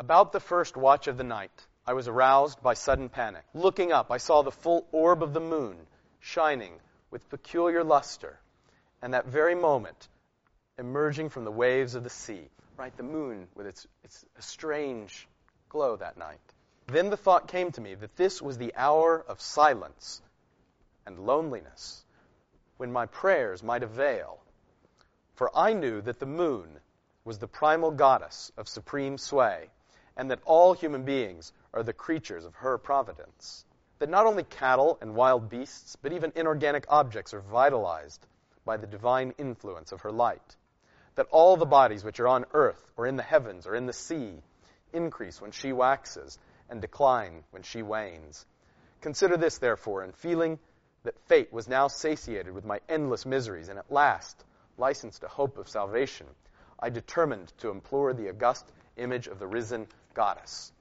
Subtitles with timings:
[0.00, 3.42] About the first watch of the night, I was aroused by sudden panic.
[3.52, 5.76] Looking up, I saw the full orb of the moon
[6.20, 6.78] shining
[7.10, 8.38] with peculiar luster,
[9.02, 10.08] and that very moment,
[10.78, 12.48] emerging from the waves of the sea.
[12.76, 15.26] Right, the moon with its, its strange
[15.68, 16.38] glow that night.
[16.86, 20.22] Then the thought came to me that this was the hour of silence
[21.06, 22.04] and loneliness,
[22.76, 24.38] when my prayers might avail.
[25.34, 26.78] For I knew that the moon
[27.24, 29.70] was the primal goddess of supreme sway,
[30.18, 33.64] and that all human beings are the creatures of her providence.
[34.00, 38.26] That not only cattle and wild beasts, but even inorganic objects are vitalized
[38.64, 40.56] by the divine influence of her light.
[41.14, 43.92] That all the bodies which are on earth, or in the heavens, or in the
[43.92, 44.42] sea,
[44.92, 46.38] increase when she waxes,
[46.68, 48.44] and decline when she wanes.
[49.00, 50.58] Consider this, therefore, in feeling
[51.04, 54.44] that fate was now satiated with my endless miseries, and at last,
[54.76, 56.26] licensed to hope of salvation,
[56.80, 59.86] I determined to implore the august image of the risen
[60.18, 60.72] goddess.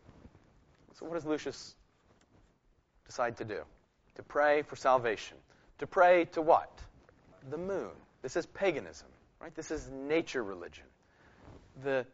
[0.95, 1.75] So, what does Lucius
[3.05, 3.59] decide to do?
[4.15, 5.37] To pray for salvation.
[5.77, 6.71] To pray to what?
[7.51, 7.91] The moon.
[8.23, 9.07] This is paganism,
[9.39, 9.53] right?
[9.53, 10.85] This is nature religion.
[11.83, 12.07] The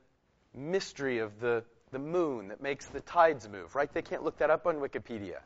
[0.54, 3.92] mystery of the, the moon that makes the tides move, right?
[3.94, 5.40] They can't look that up on Wikipedia.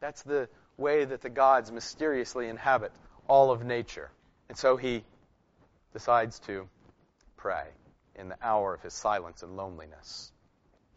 [0.00, 2.92] That's the way that the gods mysteriously inhabit
[3.26, 4.10] all of nature.
[4.50, 5.02] And so he
[5.94, 6.68] decides to
[7.38, 7.64] pray
[8.16, 10.30] in the hour of his silence and loneliness.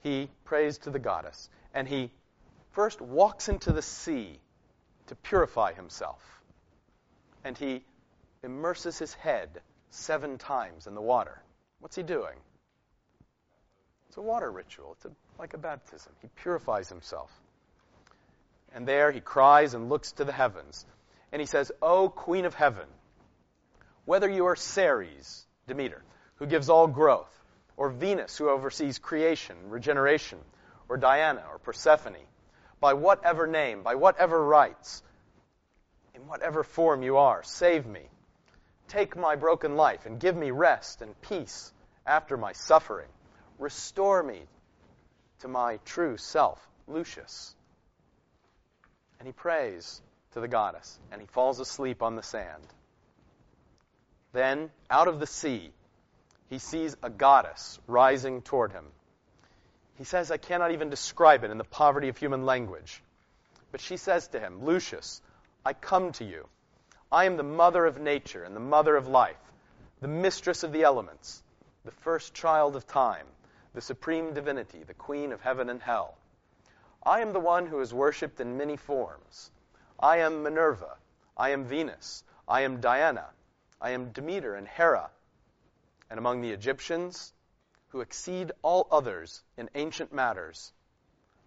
[0.04, 2.12] He prays to the goddess, and he
[2.72, 4.40] first walks into the sea
[5.08, 6.22] to purify himself.
[7.44, 7.84] And he
[8.44, 11.42] immerses his head seven times in the water.
[11.80, 12.36] What's he doing?
[14.08, 14.94] It's a water ritual.
[14.94, 16.12] It's a, like a baptism.
[16.22, 17.32] He purifies himself.
[18.76, 20.86] And there he cries and looks to the heavens.
[21.32, 22.88] And he says, O Queen of Heaven,
[24.06, 26.04] whether you are Ceres, Demeter,
[26.36, 27.43] who gives all growth,
[27.78, 30.40] or Venus, who oversees creation, regeneration,
[30.90, 32.18] or Diana, or Persephone,
[32.80, 35.02] by whatever name, by whatever rights,
[36.14, 38.02] in whatever form you are, save me.
[38.88, 41.72] Take my broken life and give me rest and peace
[42.06, 43.10] after my suffering.
[43.58, 44.42] Restore me
[45.40, 47.56] to my true self, Lucius.
[49.20, 50.02] And he prays
[50.34, 52.64] to the goddess, and he falls asleep on the sand.
[54.34, 55.72] Then, out of the sea,
[56.50, 58.86] he sees a goddess rising toward him.
[59.98, 63.02] He says, I cannot even describe it in the poverty of human language.
[63.72, 65.22] But she says to him, Lucius,
[65.66, 66.48] I come to you.
[67.12, 69.38] I am the mother of nature and the mother of life,
[70.02, 71.44] the mistress of the elements,
[71.86, 73.26] the first child of time,
[73.74, 76.18] the supreme divinity, the queen of heaven and hell.
[77.06, 79.52] I am the one who is worshipped in many forms.
[80.00, 80.98] I am Minerva.
[81.38, 82.24] I am Venus.
[82.48, 83.28] I am Diana.
[83.82, 85.10] I am Demeter and Hera.
[86.14, 87.34] And among the Egyptians,
[87.88, 90.72] who exceed all others in ancient matters,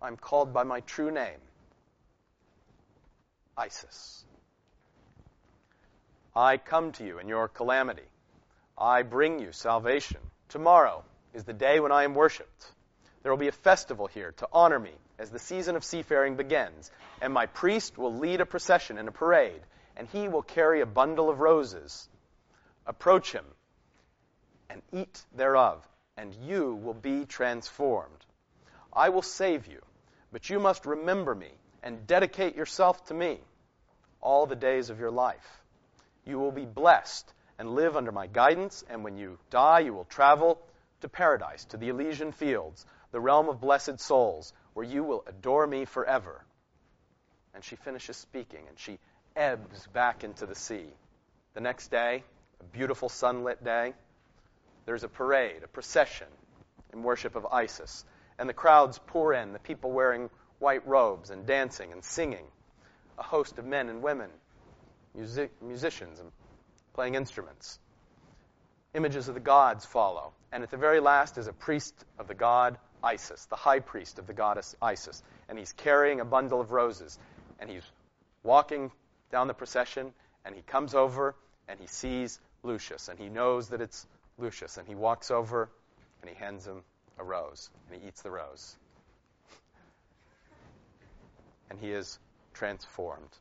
[0.03, 1.39] I'm called by my true name,
[3.57, 4.25] Isis.
[6.35, 8.09] I come to you in your calamity.
[8.77, 10.19] I bring you salvation.
[10.49, 12.67] Tomorrow is the day when I am worshipped.
[13.23, 16.91] There will be a festival here to honor me as the season of seafaring begins,
[17.23, 19.63] and my priest will lead a procession in a parade,
[19.97, 22.09] and he will carry a bundle of roses.
[22.85, 23.45] Approach him
[24.71, 28.25] and eat thereof, and you will be transformed.
[28.93, 29.81] I will save you,
[30.33, 31.51] but you must remember me
[31.83, 33.39] and dedicate yourself to me
[34.21, 35.63] all the days of your life.
[36.25, 40.05] You will be blessed and live under my guidance, and when you die, you will
[40.05, 40.61] travel
[41.01, 45.67] to paradise, to the Elysian fields, the realm of blessed souls, where you will adore
[45.67, 46.45] me forever.
[47.55, 48.99] And she finishes speaking, and she
[49.35, 50.87] ebbs back into the sea.
[51.55, 52.25] The next day,
[52.61, 53.95] a beautiful sunlit day,
[54.87, 56.29] there's a parade, a procession
[56.93, 58.05] in worship of Isis.
[58.39, 62.47] And the crowds pour in, the people wearing white robes and dancing and singing.
[63.19, 64.31] A host of men and women,
[65.15, 66.31] music, musicians, and
[66.95, 67.79] playing instruments.
[68.95, 70.33] Images of the gods follow.
[70.53, 74.19] And at the very last is a priest of the god Isis, the high priest
[74.19, 75.23] of the goddess Isis.
[75.49, 77.19] And he's carrying a bundle of roses.
[77.59, 77.83] And he's
[78.43, 78.91] walking
[79.31, 80.13] down the procession,
[80.45, 81.35] and he comes over
[81.69, 84.07] and he sees Lucius, and he knows that it's
[84.39, 85.69] Lucius, and he walks over
[86.21, 86.83] and he hands him
[87.19, 88.77] a rose, and he eats the rose.
[91.71, 92.19] And he is
[92.55, 93.39] transformed.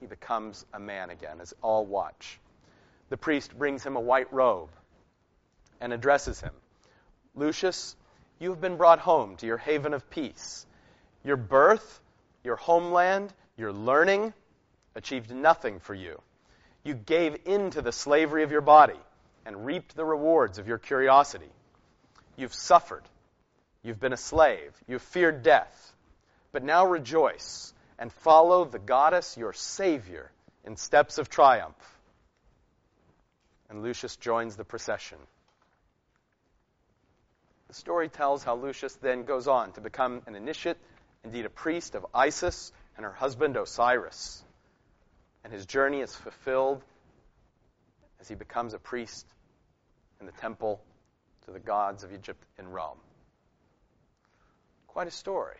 [0.00, 2.40] He becomes a man again, as all watch.
[3.08, 4.70] The priest brings him a white robe
[5.80, 6.52] and addresses him
[7.34, 7.96] Lucius,
[8.38, 10.66] you have been brought home to your haven of peace.
[11.24, 12.00] Your birth,
[12.44, 14.34] your homeland, your learning
[14.94, 16.20] achieved nothing for you.
[16.84, 18.98] You gave in to the slavery of your body
[19.44, 21.50] and reaped the rewards of your curiosity.
[22.36, 23.02] You've suffered,
[23.82, 24.72] You've been a slave.
[24.86, 25.92] You've feared death.
[26.52, 30.30] But now rejoice and follow the goddess, your Savior,
[30.64, 31.74] in steps of triumph.
[33.68, 35.18] And Lucius joins the procession.
[37.68, 40.76] The story tells how Lucius then goes on to become an initiate,
[41.24, 44.44] indeed a priest of Isis and her husband Osiris.
[45.42, 46.84] And his journey is fulfilled
[48.22, 49.26] as he becomes a priest
[50.20, 50.80] in the temple
[51.44, 52.98] to the gods of Egypt in Rome.
[54.86, 55.58] Quite a story.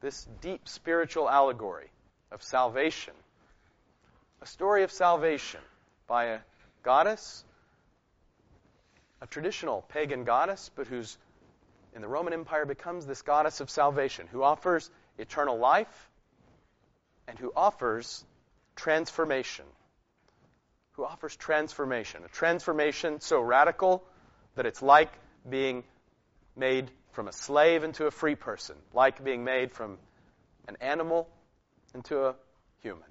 [0.00, 1.90] This deep spiritual allegory
[2.30, 3.14] of salvation.
[4.40, 5.60] A story of salvation
[6.06, 6.38] by a
[6.84, 7.44] goddess,
[9.20, 11.18] a traditional pagan goddess, but who's
[11.92, 14.88] in the Roman Empire becomes this goddess of salvation, who offers
[15.18, 16.08] eternal life
[17.26, 18.24] and who offers
[18.76, 19.64] transformation
[20.98, 22.24] who offers transformation.
[22.24, 24.02] A transformation so radical
[24.56, 25.12] that it's like
[25.48, 25.84] being
[26.56, 29.96] made from a slave into a free person, like being made from
[30.66, 31.28] an animal
[31.94, 32.34] into a
[32.82, 33.06] human.